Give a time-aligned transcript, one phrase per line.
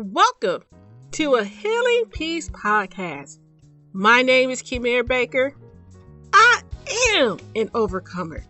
[0.00, 0.62] Welcome
[1.10, 3.40] to a Healing Peace podcast.
[3.92, 5.56] My name is Kimir Baker.
[6.32, 6.62] I
[7.16, 8.44] am an overcomer.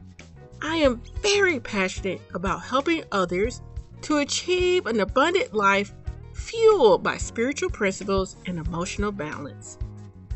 [0.60, 3.62] I am very passionate about helping others
[4.02, 5.94] to achieve an abundant life
[6.34, 9.78] fueled by spiritual principles and emotional balance.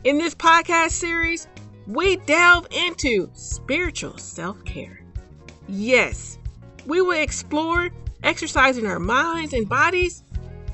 [0.04, 1.46] In this podcast series,
[1.86, 5.04] we delve into spiritual self care.
[5.68, 6.38] Yes,
[6.86, 7.90] we will explore
[8.22, 10.22] exercising our minds and bodies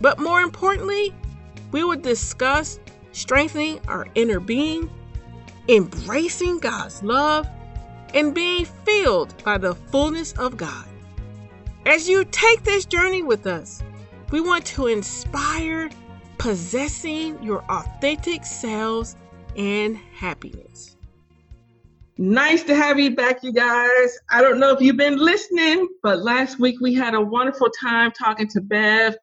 [0.00, 1.14] but more importantly,
[1.72, 2.78] we will discuss
[3.12, 4.90] strengthening our inner being,
[5.68, 7.48] embracing God's love,
[8.14, 10.86] and being filled by the fullness of God.
[11.86, 13.82] As you take this journey with us,
[14.30, 15.90] we want to inspire
[16.38, 19.16] possessing your authentic selves
[19.56, 20.96] and happiness.
[22.16, 24.18] Nice to have you back, you guys.
[24.30, 28.10] I don't know if you've been listening, but last week we had a wonderful time
[28.12, 29.16] talking to Bev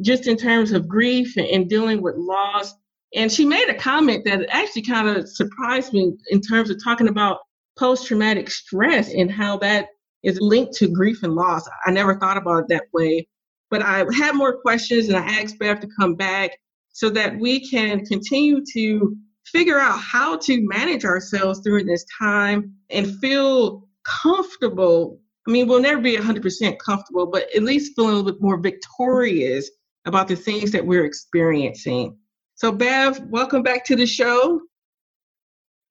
[0.00, 2.72] just in terms of grief and, dealing with loss.
[3.14, 7.08] And she made a comment that actually kind of surprised me in terms of talking
[7.08, 7.38] about
[7.78, 9.88] post traumatic stress and how that
[10.22, 11.68] is linked to grief and loss.
[11.84, 13.28] I never thought about it that way.
[13.70, 16.58] But I had more questions and I asked Bev to come back
[16.92, 22.74] so that we can continue to figure out how to manage ourselves during this time
[22.90, 23.88] and feel
[24.22, 25.18] comfortable.
[25.48, 28.58] I mean, we'll never be 100% comfortable, but at least feel a little bit more
[28.58, 29.70] victorious
[30.04, 32.16] about the things that we're experiencing.
[32.54, 34.60] So, Bev, welcome back to the show.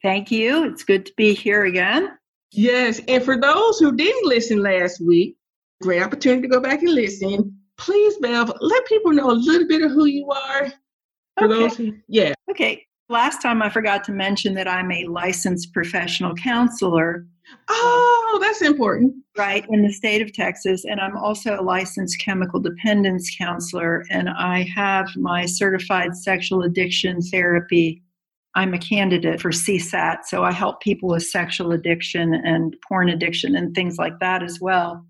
[0.02, 0.66] Thank you.
[0.66, 2.18] It's good to be here again.
[2.52, 3.00] Yes.
[3.08, 5.38] And for those who didn't listen last week,
[5.82, 7.58] great opportunity to go back and listen.
[7.78, 10.72] Please, Bev, let people know a little bit of who you are.
[11.38, 11.54] For okay.
[11.54, 12.34] those who, yeah.
[12.50, 12.86] Okay.
[13.12, 17.28] Last time I forgot to mention that I'm a licensed professional counselor
[17.70, 19.16] Oh, that's important.
[19.38, 20.86] Right, in the state of Texas.
[20.86, 27.22] And I'm also a licensed chemical dependence counselor, and I have my certified sexual addiction
[27.22, 28.04] therapy.
[28.56, 33.56] I'm a candidate for CSAT, so I help people with sexual addiction and porn addiction
[33.56, 35.06] and things like that as well.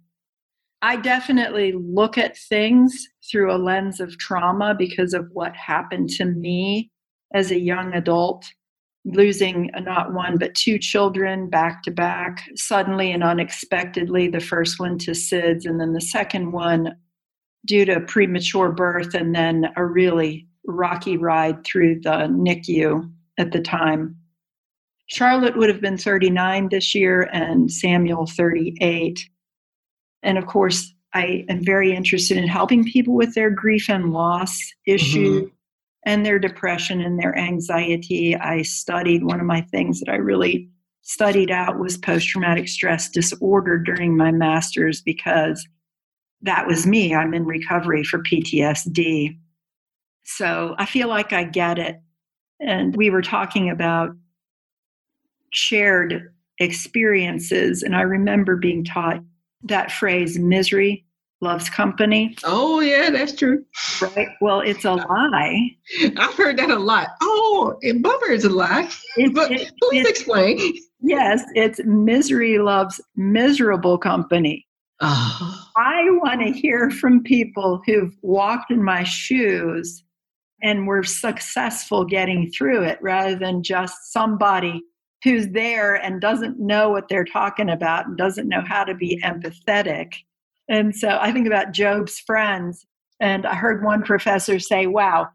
[0.83, 6.25] I definitely look at things through a lens of trauma because of what happened to
[6.25, 6.90] me
[7.33, 8.45] as a young adult
[9.03, 14.97] losing not one but two children back to back suddenly and unexpectedly the first one
[14.97, 16.95] to sids and then the second one
[17.65, 23.03] due to premature birth and then a really rocky ride through the nicu
[23.37, 24.15] at the time.
[25.07, 29.19] Charlotte would have been 39 this year and samuel 38
[30.21, 34.57] and of course i am very interested in helping people with their grief and loss
[34.85, 35.41] issues.
[35.41, 35.55] mm-hmm
[36.05, 38.35] and their depression and their anxiety.
[38.35, 40.69] I studied one of my things that I really
[41.03, 45.67] studied out was post traumatic stress disorder during my master's because
[46.41, 47.13] that was me.
[47.13, 49.37] I'm in recovery for PTSD.
[50.23, 51.99] So I feel like I get it.
[52.59, 54.11] And we were talking about
[55.51, 57.83] shared experiences.
[57.83, 59.21] And I remember being taught
[59.63, 61.05] that phrase, misery
[61.41, 62.35] loves company.
[62.43, 63.65] Oh, yeah, that's true.
[64.01, 64.27] Right.
[64.39, 65.75] Well, it's a lie.
[66.17, 67.09] I've heard that a lot.
[67.21, 68.89] Oh, it, bummer is a lie.
[69.17, 70.77] It, but it, please explain.
[71.01, 74.67] Yes, it's misery loves miserable company.
[75.01, 75.67] Oh.
[75.77, 80.03] I want to hear from people who've walked in my shoes
[80.61, 84.83] and were successful getting through it rather than just somebody
[85.23, 89.19] who's there and doesn't know what they're talking about and doesn't know how to be
[89.23, 90.13] empathetic
[90.71, 92.85] and so I think about Job's friends,
[93.19, 95.27] and I heard one professor say, wow,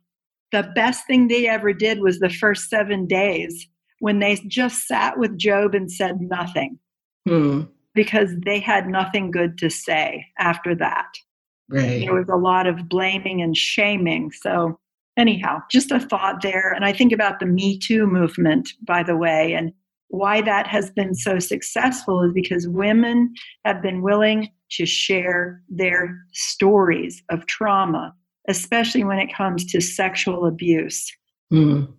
[0.50, 3.69] the best thing they ever did was the first seven days
[4.00, 6.78] when they just sat with Job and said nothing.
[7.28, 7.64] Hmm.
[7.94, 11.12] Because they had nothing good to say after that.
[11.69, 12.00] Right.
[12.00, 14.30] There was a lot of blaming and shaming.
[14.30, 14.78] So,
[15.19, 16.72] anyhow, just a thought there.
[16.72, 19.72] And I think about the Me Too movement, by the way, and
[20.08, 23.34] why that has been so successful is because women
[23.66, 28.14] have been willing to share their stories of trauma,
[28.49, 31.11] especially when it comes to sexual abuse.
[31.52, 31.93] Mm.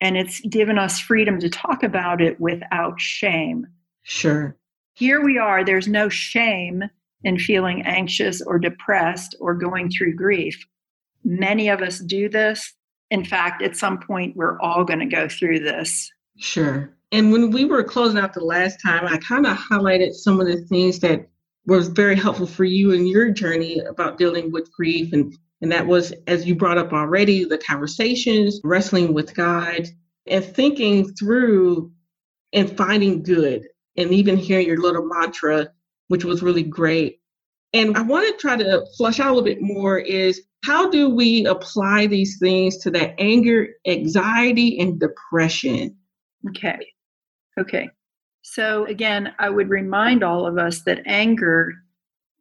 [0.00, 3.66] And it's given us freedom to talk about it without shame.
[4.02, 4.56] Sure.
[4.94, 6.84] Here we are, there's no shame
[7.24, 10.64] in feeling anxious or depressed or going through grief.
[11.24, 12.74] Many of us do this.
[13.10, 16.10] In fact, at some point, we're all going to go through this.
[16.36, 16.94] Sure.
[17.12, 20.46] And when we were closing out the last time, I kind of highlighted some of
[20.46, 21.28] the things that
[21.66, 25.12] was very helpful for you in your journey about dealing with grief.
[25.12, 29.88] And, and that was, as you brought up already, the conversations, wrestling with God,
[30.26, 31.92] and thinking through
[32.52, 33.66] and finding good.
[33.96, 35.68] And even hearing your little mantra,
[36.08, 37.20] which was really great.
[37.72, 41.10] And I want to try to flush out a little bit more is how do
[41.10, 45.96] we apply these things to that anger, anxiety, and depression?
[46.48, 46.86] Okay.
[47.58, 47.88] Okay.
[48.46, 51.72] So, again, I would remind all of us that anger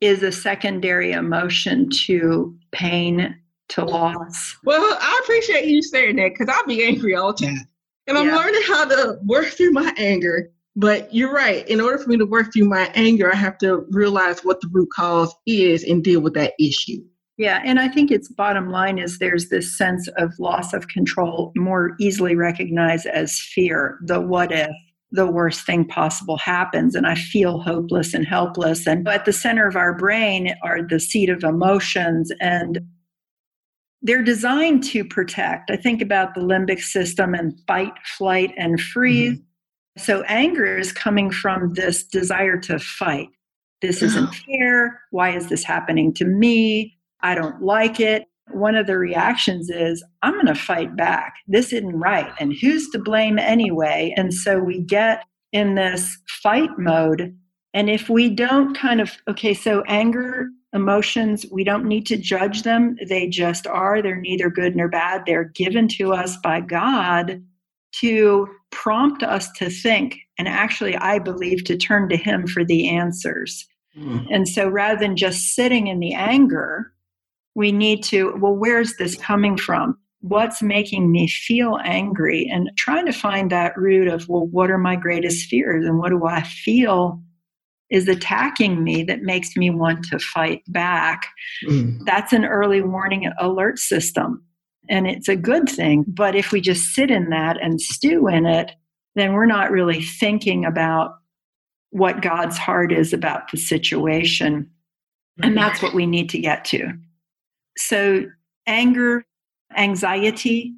[0.02, 3.40] is a secondary emotion to pain,
[3.70, 4.58] to loss.
[4.66, 7.68] Well, I appreciate you saying that because I'll be angry all the time.
[8.06, 8.36] And I'm yeah.
[8.36, 10.52] learning how to work through my anger.
[10.76, 11.66] But you're right.
[11.70, 14.68] In order for me to work through my anger, I have to realize what the
[14.74, 17.02] root cause is and deal with that issue.
[17.38, 21.54] Yeah, and I think its bottom line is there's this sense of loss of control,
[21.56, 24.70] more easily recognized as fear, the what if,
[25.14, 28.88] the worst thing possible happens and I feel hopeless and helpless.
[28.88, 32.82] And at the center of our brain are the seat of emotions and
[34.02, 35.70] they're designed to protect.
[35.70, 39.38] I think about the limbic system and fight, flight, and freeze.
[39.38, 40.04] Mm-hmm.
[40.04, 43.30] So anger is coming from this desire to fight.
[43.82, 45.00] This isn't fair.
[45.12, 46.98] Why is this happening to me?
[47.22, 51.36] I don't like it one of the reactions is, I'm going to fight back.
[51.48, 52.32] This isn't right.
[52.40, 54.14] And who's to blame anyway?
[54.18, 57.36] And so we get in this fight mode.
[57.74, 62.64] And if we don't kind of, okay, so anger, emotions, we don't need to judge
[62.64, 62.98] them.
[63.08, 64.02] They just are.
[64.02, 65.24] They're neither good nor bad.
[65.26, 67.44] They're given to us by God
[68.00, 70.18] to prompt us to think.
[70.38, 73.68] And actually, I believe to turn to Him for the answers.
[73.98, 74.28] Mm.
[74.32, 76.93] And so rather than just sitting in the anger,
[77.56, 79.98] we need to, well, where's this coming from?
[80.22, 82.50] What's making me feel angry?
[82.52, 86.10] And trying to find that root of, well, what are my greatest fears and what
[86.10, 87.22] do I feel
[87.90, 91.28] is attacking me that makes me want to fight back?
[91.68, 92.00] Mm.
[92.06, 94.44] That's an early warning alert system.
[94.90, 96.06] And it's a good thing.
[96.08, 98.72] But if we just sit in that and stew in it,
[99.16, 101.12] then we're not really thinking about
[101.92, 104.70] what God's heart is about the situation.
[105.42, 106.94] And that's what we need to get to.
[107.78, 108.26] So,
[108.68, 109.26] anger,
[109.76, 110.74] anxiety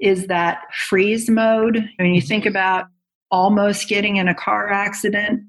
[0.00, 1.88] is that freeze mode.
[1.98, 2.86] When you think about
[3.30, 5.42] almost getting in a car accident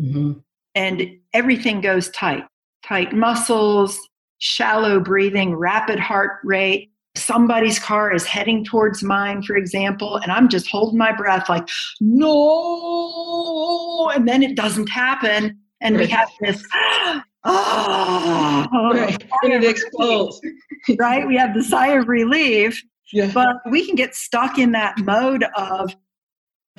[0.00, 0.32] mm-hmm.
[0.74, 2.44] and everything goes tight,
[2.84, 3.98] tight muscles,
[4.38, 6.90] shallow breathing, rapid heart rate.
[7.14, 11.68] Somebody's car is heading towards mine, for example, and I'm just holding my breath, like,
[12.00, 15.58] no, and then it doesn't happen.
[15.82, 16.64] And we have this
[17.44, 19.24] oh, right.
[19.42, 20.40] and it explodes.
[20.98, 21.26] right?
[21.26, 23.30] We have the sigh of relief, yeah.
[23.32, 25.94] but we can get stuck in that mode of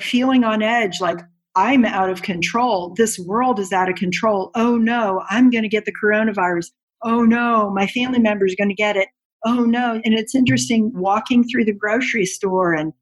[0.00, 1.20] feeling on edge, like
[1.56, 2.94] I'm out of control.
[2.96, 4.50] This world is out of control.
[4.54, 6.70] Oh no, I'm going to get the coronavirus.
[7.02, 9.08] Oh no, my family member is going to get it.
[9.44, 10.00] Oh no.
[10.04, 12.92] And it's interesting walking through the grocery store and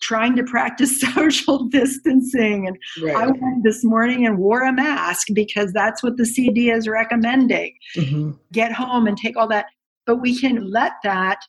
[0.00, 2.66] trying to practice social distancing.
[2.66, 3.16] And right.
[3.16, 7.74] I went this morning and wore a mask because that's what the CD is recommending.
[7.96, 8.32] Mm-hmm.
[8.52, 9.66] Get home and take all that.
[10.06, 11.40] But we can let that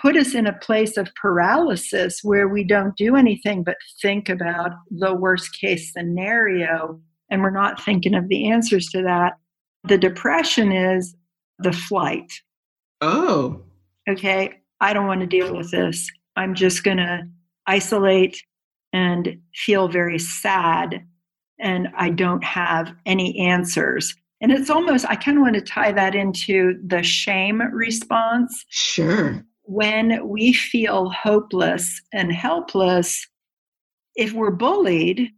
[0.00, 4.70] put us in a place of paralysis where we don't do anything but think about
[4.90, 6.98] the worst case scenario
[7.30, 9.34] and we're not thinking of the answers to that.
[9.84, 11.14] The depression is
[11.58, 12.30] the flight.
[13.00, 13.62] Oh.
[14.08, 16.10] Okay, I don't want to deal with this.
[16.36, 17.22] I'm just going to
[17.66, 18.42] isolate
[18.92, 21.04] and feel very sad
[21.60, 24.16] and I don't have any answers.
[24.40, 28.64] And it's almost, I kind of want to tie that into the shame response.
[28.70, 29.44] Sure.
[29.64, 33.28] When we feel hopeless and helpless,
[34.16, 35.30] if we're bullied,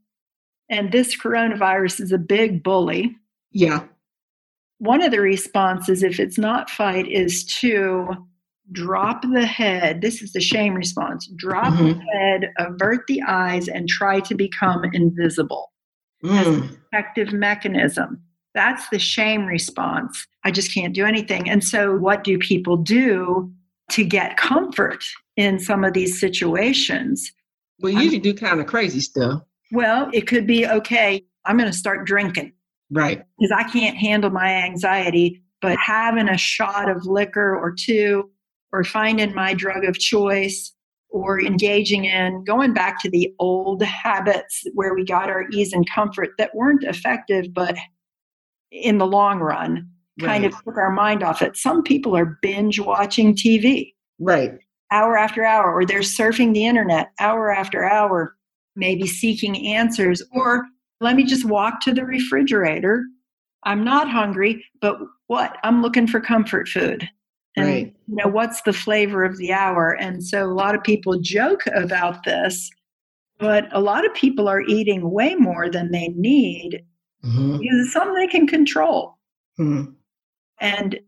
[0.70, 3.16] and this coronavirus is a big bully.
[3.50, 3.84] Yeah.
[4.78, 8.08] One of the responses, if it's not fight, is to
[8.70, 10.00] drop the head.
[10.00, 11.28] This is the shame response.
[11.36, 11.98] Drop mm-hmm.
[11.98, 15.72] the head, avert the eyes, and try to become invisible
[16.22, 16.68] mm.
[16.90, 18.22] protective mechanism.
[18.54, 20.26] That's the shame response.
[20.44, 21.48] I just can't do anything.
[21.48, 23.50] And so, what do people do
[23.90, 25.04] to get comfort
[25.36, 27.32] in some of these situations?
[27.80, 29.42] Well, you usually do kind of crazy stuff.
[29.72, 32.52] Well, it could be okay, I'm going to start drinking.
[32.90, 33.24] Right.
[33.38, 38.30] Because I can't handle my anxiety, but having a shot of liquor or two
[38.72, 40.72] or finding my drug of choice
[41.10, 45.88] or engaging in going back to the old habits where we got our ease and
[45.88, 47.76] comfort that weren't effective, but
[48.70, 49.86] in the long run,
[50.20, 50.52] kind right.
[50.52, 51.56] of took our mind off it.
[51.56, 53.92] Some people are binge watching TV.
[54.18, 54.58] Right.
[54.90, 58.34] Hour after hour, or they're surfing the internet hour after hour,
[58.74, 60.22] maybe seeking answers.
[60.32, 60.64] Or
[61.00, 63.04] let me just walk to the refrigerator.
[63.64, 65.58] I'm not hungry, but what?
[65.62, 67.08] I'm looking for comfort food
[67.56, 67.94] and right.
[68.08, 71.62] you know what's the flavor of the hour and so a lot of people joke
[71.74, 72.70] about this
[73.38, 76.84] but a lot of people are eating way more than they need
[77.24, 77.58] mm-hmm.
[77.58, 79.18] because it's something they can control
[79.58, 79.90] mm-hmm.
[80.60, 81.00] and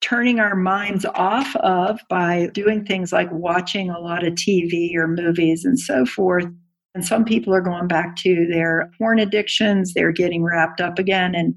[0.00, 5.08] turning our minds off of by doing things like watching a lot of TV or
[5.08, 6.46] movies and so forth.
[6.94, 11.34] And some people are going back to their porn addictions, they're getting wrapped up again
[11.34, 11.54] in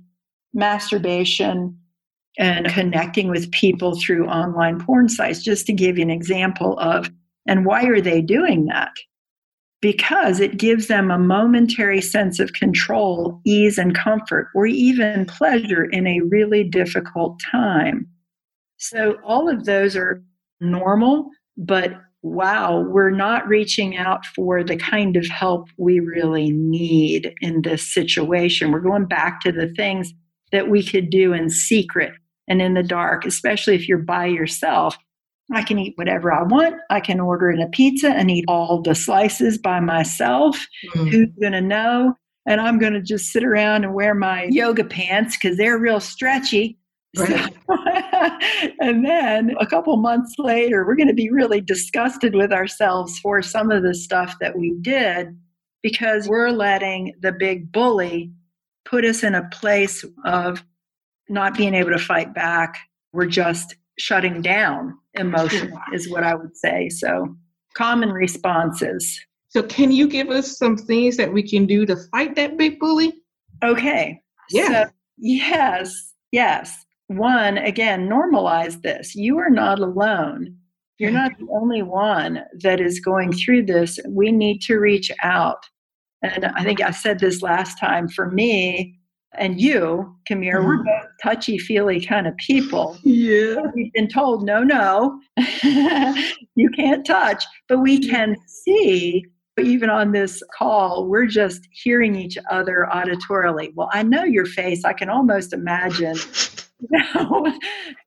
[0.53, 1.77] masturbation
[2.39, 7.11] and connecting with people through online porn sites, just to give you an example of,
[7.45, 8.93] and why are they doing that?
[9.81, 15.83] Because it gives them a momentary sense of control, ease, and comfort, or even pleasure
[15.85, 18.07] in a really difficult time.
[18.77, 20.23] So, all of those are
[20.61, 27.33] normal, but wow, we're not reaching out for the kind of help we really need
[27.41, 28.71] in this situation.
[28.71, 30.13] We're going back to the things
[30.51, 32.13] that we could do in secret
[32.49, 34.97] and in the dark, especially if you're by yourself.
[35.51, 36.75] I can eat whatever I want.
[36.89, 40.67] I can order in a pizza and eat all the slices by myself.
[40.93, 41.07] Mm-hmm.
[41.07, 42.15] Who's going to know?
[42.45, 45.99] And I'm going to just sit around and wear my yoga pants because they're real
[45.99, 46.77] stretchy.
[47.17, 47.53] Right.
[47.67, 53.17] So, and then a couple months later, we're going to be really disgusted with ourselves
[53.19, 55.35] for some of the stuff that we did
[55.81, 58.31] because we're letting the big bully
[58.85, 60.63] put us in a place of
[61.29, 62.77] not being able to fight back.
[63.13, 66.89] We're just shutting down emotion, is what I would say.
[66.89, 67.35] So,
[67.75, 69.19] common responses.
[69.49, 72.79] So, can you give us some things that we can do to fight that big
[72.79, 73.13] bully?
[73.63, 74.21] Okay.
[74.49, 74.85] Yeah.
[74.85, 76.13] So, yes.
[76.31, 76.85] Yes.
[77.07, 79.15] One, again, normalize this.
[79.15, 80.55] You are not alone.
[80.99, 83.97] You're not the only one that is going through this.
[84.07, 85.65] We need to reach out.
[86.21, 88.98] And I think I said this last time for me,
[89.37, 90.67] and you, Camille, mm-hmm.
[90.67, 92.97] we're both touchy feely kind of people.
[93.09, 93.61] Yeah.
[93.75, 95.19] We've been told, no, no,
[96.55, 97.43] you can't touch.
[97.67, 103.71] But we can see, but even on this call, we're just hearing each other auditorily.
[103.75, 104.85] Well, I know your face.
[104.85, 106.15] I can almost imagine
[106.79, 107.57] you know,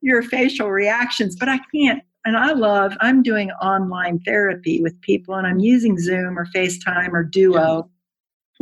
[0.00, 2.02] your facial reactions, but I can't.
[2.24, 7.12] And I love, I'm doing online therapy with people, and I'm using Zoom or FaceTime
[7.12, 7.90] or Duo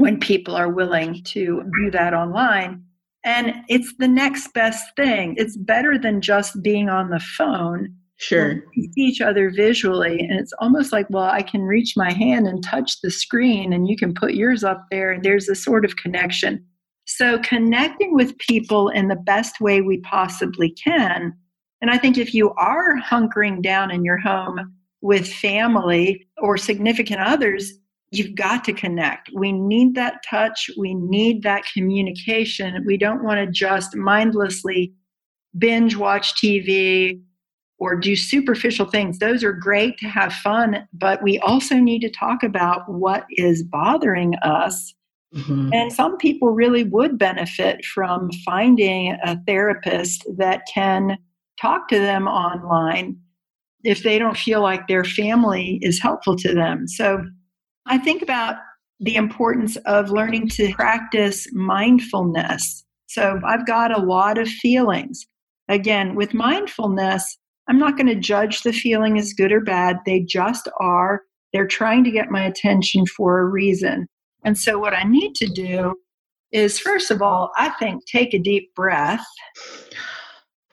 [0.00, 2.82] when people are willing to do that online.
[3.24, 5.34] And it's the next best thing.
[5.36, 7.94] It's better than just being on the phone.
[8.16, 8.62] Sure.
[8.74, 12.62] See each other visually, and it's almost like, well, I can reach my hand and
[12.62, 15.96] touch the screen, and you can put yours up there, and there's a sort of
[15.96, 16.62] connection.
[17.06, 21.32] So, connecting with people in the best way we possibly can.
[21.80, 27.20] And I think if you are hunkering down in your home with family or significant
[27.20, 27.72] others,
[28.10, 29.30] you've got to connect.
[29.34, 30.70] We need that touch.
[30.76, 32.84] We need that communication.
[32.86, 34.92] We don't want to just mindlessly
[35.58, 37.20] binge watch TV
[37.78, 39.18] or do superficial things.
[39.18, 43.62] Those are great to have fun, but we also need to talk about what is
[43.62, 44.94] bothering us.
[45.34, 45.70] Mm-hmm.
[45.72, 51.16] And some people really would benefit from finding a therapist that can
[51.60, 53.16] talk to them online
[53.82, 56.86] if they don't feel like their family is helpful to them.
[56.86, 57.24] So
[57.90, 58.54] I think about
[59.00, 62.84] the importance of learning to practice mindfulness.
[63.08, 65.26] So I've got a lot of feelings.
[65.68, 67.36] Again, with mindfulness,
[67.68, 69.98] I'm not going to judge the feeling as good or bad.
[70.06, 71.22] They just are.
[71.52, 74.06] They're trying to get my attention for a reason.
[74.44, 75.96] And so, what I need to do
[76.52, 79.26] is, first of all, I think take a deep breath.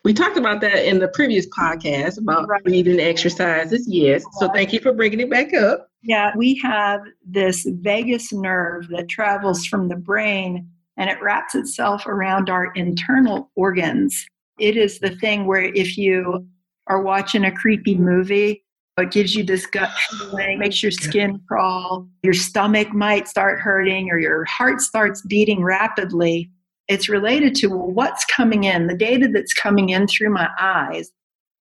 [0.04, 2.64] We talked about that in the previous podcast about right.
[2.64, 3.86] breathing exercises.
[3.90, 4.24] Yes.
[4.40, 5.90] So thank you for bringing it back up.
[6.08, 12.08] Yeah, we have this vagus nerve that travels from the brain and it wraps itself
[12.08, 14.26] around our internal organs.
[14.58, 16.48] It is the thing where if you
[16.88, 18.64] are watching a creepy movie,
[18.98, 24.10] it gives you this gut feeling, makes your skin crawl, your stomach might start hurting,
[24.10, 26.50] or your heart starts beating rapidly
[26.88, 28.88] it's related to well, what's coming in.
[28.88, 31.12] The data that's coming in through my eyes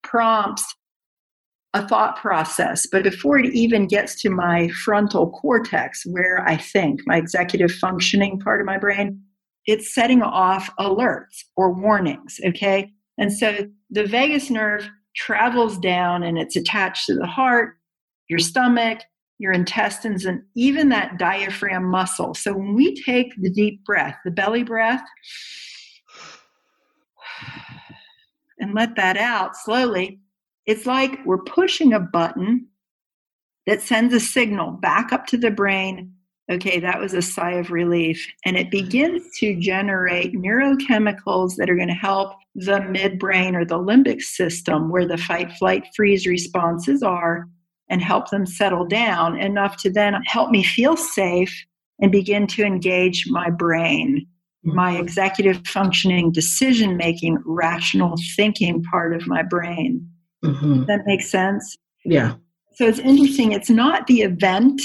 [0.03, 0.76] prompts
[1.75, 2.87] a thought process.
[2.91, 8.41] But before it even gets to my frontal cortex, where I think, my executive functioning
[8.41, 9.21] part of my brain,
[9.67, 12.39] it's setting off alerts or warnings.
[12.47, 12.93] Okay.
[13.19, 17.75] And so the vagus nerve travels down and it's attached to the heart,
[18.29, 19.01] your stomach,
[19.39, 22.35] your intestines, and even that diaphragm muscle.
[22.35, 25.03] So when we take the deep breath, the belly breath,
[28.61, 30.21] and let that out slowly,
[30.67, 32.67] it's like we're pushing a button
[33.67, 36.13] that sends a signal back up to the brain.
[36.51, 38.25] Okay, that was a sigh of relief.
[38.45, 43.79] And it begins to generate neurochemicals that are going to help the midbrain or the
[43.79, 47.49] limbic system, where the fight, flight, freeze responses are,
[47.91, 51.53] and help them settle down enough to then help me feel safe
[52.01, 54.27] and begin to engage my brain.
[54.63, 55.03] my mm-hmm.
[55.03, 60.09] executive functioning, decision making, rational thinking part of my brain.
[60.47, 60.85] Mm-hmm.
[60.85, 61.77] That makes sense.
[62.05, 62.35] Yeah.
[62.75, 63.53] So it's interesting.
[63.53, 64.81] It's not the event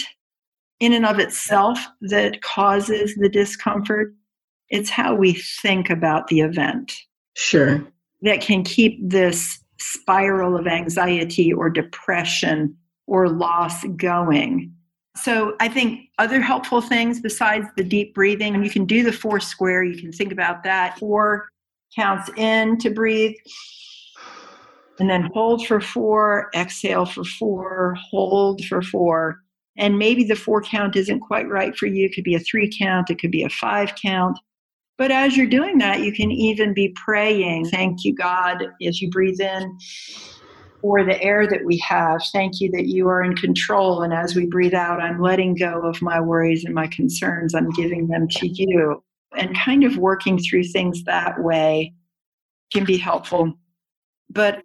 [0.81, 4.13] in and of itself that causes the discomfort,
[4.69, 6.93] it's how we think about the event
[7.35, 7.85] Sure.
[8.23, 12.75] that can keep this spiral of anxiety or depression
[13.05, 14.73] or loss going.
[15.15, 19.11] So I think other helpful things besides the deep breathing, and you can do the
[19.11, 20.97] four square, you can think about that.
[20.97, 21.47] Four
[21.95, 23.35] counts in to breathe.
[25.01, 29.39] And then hold for four, exhale for four, hold for four.
[29.75, 32.05] And maybe the four count isn't quite right for you.
[32.05, 34.37] It could be a three count, it could be a five count.
[34.99, 39.09] But as you're doing that, you can even be praying, Thank you, God, as you
[39.09, 39.75] breathe in
[40.81, 42.21] for the air that we have.
[42.31, 44.03] Thank you that you are in control.
[44.03, 47.55] And as we breathe out, I'm letting go of my worries and my concerns.
[47.55, 49.03] I'm giving them to you.
[49.35, 51.95] And kind of working through things that way
[52.71, 53.53] can be helpful.
[54.29, 54.61] But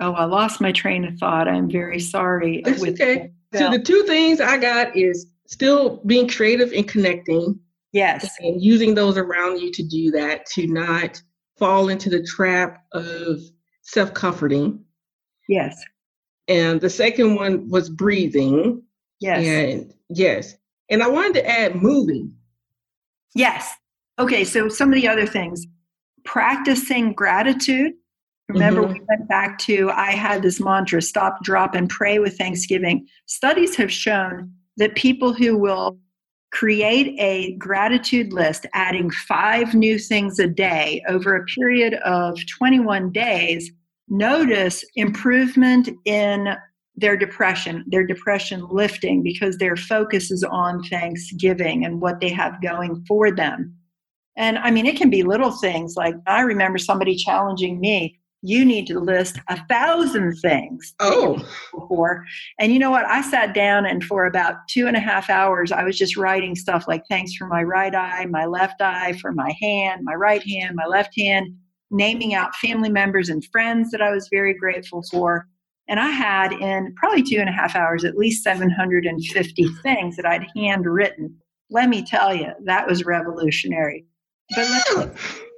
[0.00, 1.48] oh, I lost my train of thought.
[1.48, 2.62] I'm very sorry.
[2.64, 3.32] That's okay.
[3.54, 7.58] So the two things I got is still being creative and connecting
[7.92, 8.28] yes.
[8.40, 11.22] and using those around you to do that, to not
[11.56, 13.40] fall into the trap of
[13.82, 14.84] self-comforting.
[15.48, 15.82] Yes.
[16.48, 18.82] And the second one was breathing.
[19.20, 19.46] Yes.
[19.46, 20.54] And yes.
[20.90, 22.34] And I wanted to add moving.
[23.34, 23.72] Yes.
[24.18, 25.66] Okay, so some of the other things
[26.24, 27.92] practicing gratitude.
[28.48, 28.92] Remember, Mhm.
[28.92, 33.06] we went back to I had this mantra stop, drop, and pray with thanksgiving.
[33.26, 35.98] Studies have shown that people who will
[36.52, 43.10] create a gratitude list, adding five new things a day over a period of 21
[43.10, 43.72] days,
[44.08, 46.54] notice improvement in
[46.94, 52.62] their depression, their depression lifting because their focus is on Thanksgiving and what they have
[52.62, 53.74] going for them.
[54.36, 58.64] And I mean, it can be little things like I remember somebody challenging me, you
[58.64, 61.44] need to list a thousand things Oh,
[61.88, 62.24] for.
[62.60, 63.04] And you know what?
[63.06, 66.54] I sat down and for about two and a half hours, I was just writing
[66.54, 70.46] stuff like thanks for my right eye, my left eye, for my hand, my right
[70.46, 71.48] hand, my left hand,
[71.90, 75.48] naming out family members and friends that I was very grateful for.
[75.88, 80.26] And I had in probably two and a half hours at least 750 things that
[80.26, 81.36] I'd handwritten.
[81.70, 84.06] Let me tell you, that was revolutionary.
[84.54, 85.12] But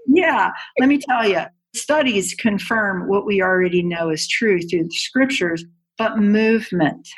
[0.07, 1.43] yeah, let me tell you,
[1.75, 5.65] studies confirm what we already know is true through the scriptures,
[5.97, 7.09] but movement.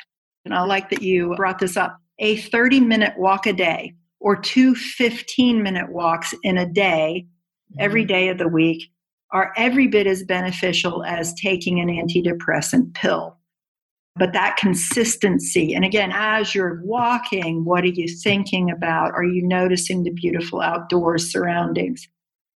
[0.45, 1.97] And I like that you brought this up.
[2.19, 7.83] A 30 minute walk a day or two 15 minute walks in a day, mm-hmm.
[7.83, 8.89] every day of the week,
[9.31, 13.37] are every bit as beneficial as taking an antidepressant pill.
[14.17, 19.13] But that consistency, and again, as you're walking, what are you thinking about?
[19.13, 22.07] Are you noticing the beautiful outdoors surroundings?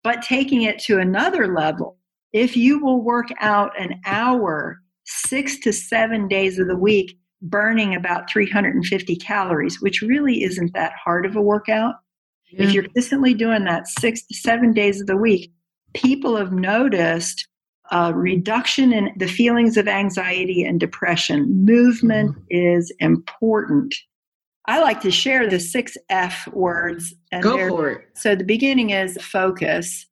[0.06, 1.98] But taking it to another level,
[2.32, 7.96] if you will work out an hour, six to seven days of the week, burning
[7.96, 11.96] about 350 calories, which really isn't that hard of a workout.
[12.52, 15.50] If you're consistently doing that six to seven days of the week,
[15.92, 17.48] people have noticed
[17.90, 21.64] a reduction in the feelings of anxiety and depression.
[21.64, 22.76] Movement mm-hmm.
[22.76, 23.92] is important.
[24.68, 27.14] I like to share the six F words.
[27.32, 28.08] And go for it.
[28.14, 30.06] so the beginning is focus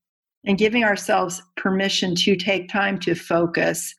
[0.47, 3.95] and giving ourselves permission to take time to focus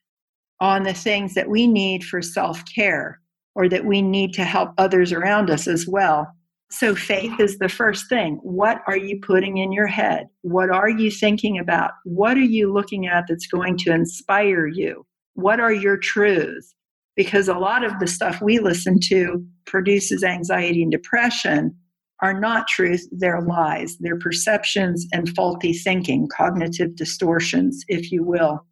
[0.59, 3.19] on the things that we need for self care
[3.55, 6.27] or that we need to help others around us as well.
[6.71, 8.39] So, faith is the first thing.
[8.41, 10.27] What are you putting in your head?
[10.41, 11.91] What are you thinking about?
[12.05, 15.05] What are you looking at that's going to inspire you?
[15.35, 16.73] What are your truths?
[17.15, 21.75] Because a lot of the stuff we listen to produces anxiety and depression
[22.21, 23.97] are not truth, they're lies.
[23.99, 28.65] They're perceptions and faulty thinking, cognitive distortions, if you will.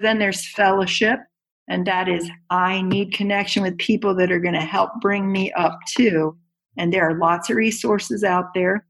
[0.00, 1.20] Then there's fellowship,
[1.68, 5.52] and that is I need connection with people that are going to help bring me
[5.52, 6.36] up too.
[6.76, 8.86] And there are lots of resources out there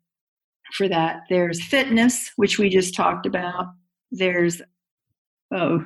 [0.75, 1.23] for that.
[1.29, 3.67] There's fitness, which we just talked about.
[4.11, 4.61] There's,
[5.53, 5.85] oh,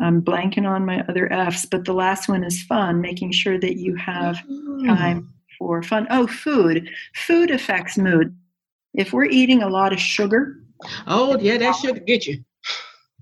[0.00, 3.76] I'm blanking on my other F's, but the last one is fun, making sure that
[3.76, 4.86] you have mm-hmm.
[4.88, 6.06] time for fun.
[6.10, 6.88] Oh, food.
[7.14, 8.36] Food affects mood.
[8.92, 10.56] If we're eating a lot of sugar,
[11.06, 12.44] Oh, yeah, that should get you.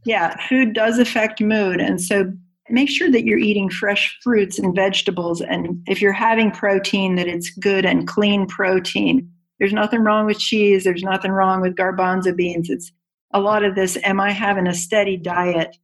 [0.05, 1.81] yeah, food does affect mood.
[1.81, 2.33] And so
[2.69, 5.41] make sure that you're eating fresh fruits and vegetables.
[5.41, 9.31] And if you're having protein, that it's good and clean protein.
[9.59, 10.85] There's nothing wrong with cheese.
[10.85, 12.69] There's nothing wrong with garbanzo beans.
[12.69, 12.91] It's
[13.33, 13.97] a lot of this.
[14.03, 15.77] Am I having a steady diet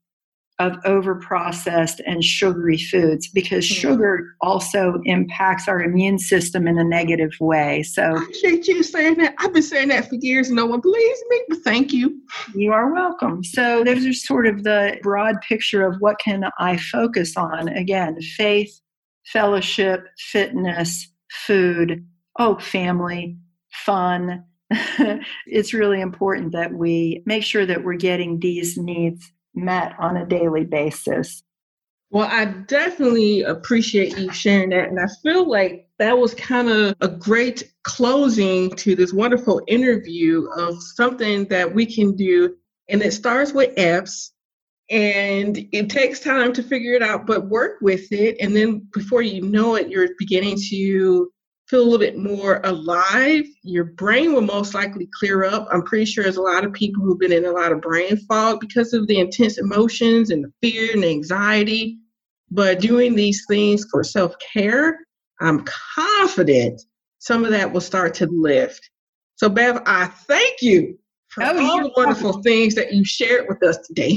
[0.58, 3.80] of overprocessed and sugary foods because mm-hmm.
[3.80, 7.82] sugar also impacts our immune system in a negative way.
[7.84, 9.34] So I appreciate you saying that.
[9.38, 10.50] I've been saying that for years.
[10.50, 12.20] No one believes me, but thank you.
[12.54, 13.44] You are welcome.
[13.44, 17.68] So there's just sort of the broad picture of what can I focus on.
[17.68, 18.80] Again, faith,
[19.26, 22.04] fellowship, fitness, food,
[22.38, 23.36] oh, family,
[23.72, 24.44] fun.
[25.46, 30.26] it's really important that we make sure that we're getting these needs met on a
[30.26, 31.42] daily basis.
[32.10, 34.88] Well, I definitely appreciate you sharing that.
[34.88, 40.46] And I feel like that was kind of a great closing to this wonderful interview
[40.56, 42.56] of something that we can do.
[42.88, 44.32] And it starts with F's
[44.90, 48.36] and it takes time to figure it out, but work with it.
[48.40, 51.30] And then before you know it, you're beginning to
[51.68, 53.44] feel a little bit more alive.
[53.62, 55.68] Your brain will most likely clear up.
[55.70, 58.16] I'm pretty sure there's a lot of people who've been in a lot of brain
[58.16, 61.98] fog because of the intense emotions and the fear and the anxiety.
[62.50, 64.98] But doing these things for self care,
[65.40, 66.80] I'm confident
[67.18, 68.90] some of that will start to lift.
[69.36, 72.42] So, Bev, I thank you for oh, all the wonderful welcome.
[72.42, 74.16] things that you shared with us today.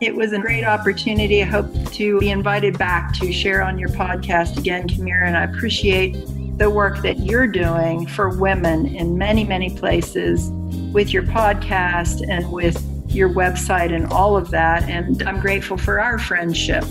[0.00, 1.42] It was a great opportunity.
[1.42, 5.42] I hope to be invited back to share on your podcast again, Kamira, and I
[5.42, 6.16] appreciate
[6.58, 10.50] the work that you're doing for women in many, many places
[10.92, 14.82] with your podcast and with your website and all of that.
[14.88, 16.84] And I'm grateful for our friendship.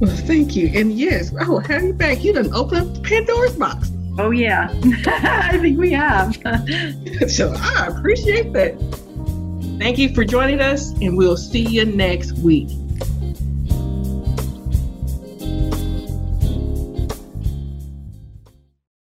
[0.00, 0.70] Well, thank you.
[0.74, 2.24] And yes, oh, have you back.
[2.24, 3.92] You done opened up Pandora's box.
[4.18, 4.68] Oh, yeah.
[5.06, 6.34] I think we have.
[7.28, 8.74] so I appreciate that.
[9.78, 12.68] Thank you for joining us, and we'll see you next week.